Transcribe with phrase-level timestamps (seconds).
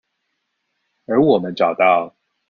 [1.05, 2.15] 而我們找到